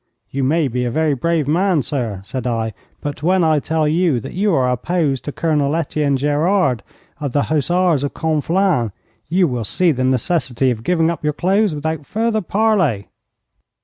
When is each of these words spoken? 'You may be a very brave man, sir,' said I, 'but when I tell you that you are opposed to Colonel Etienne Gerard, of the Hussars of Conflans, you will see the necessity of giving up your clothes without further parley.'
'You 0.31 0.43
may 0.43 0.67
be 0.67 0.83
a 0.83 0.89
very 0.89 1.13
brave 1.13 1.47
man, 1.47 1.83
sir,' 1.83 2.21
said 2.23 2.47
I, 2.47 2.73
'but 3.01 3.21
when 3.21 3.43
I 3.43 3.59
tell 3.59 3.87
you 3.87 4.19
that 4.21 4.33
you 4.33 4.51
are 4.55 4.67
opposed 4.71 5.23
to 5.25 5.31
Colonel 5.31 5.75
Etienne 5.75 6.17
Gerard, 6.17 6.81
of 7.19 7.33
the 7.33 7.43
Hussars 7.53 8.03
of 8.03 8.15
Conflans, 8.15 8.89
you 9.29 9.47
will 9.47 9.63
see 9.63 9.91
the 9.91 10.03
necessity 10.03 10.71
of 10.71 10.81
giving 10.83 11.11
up 11.11 11.23
your 11.23 11.33
clothes 11.33 11.75
without 11.75 12.07
further 12.07 12.41
parley.' 12.41 13.09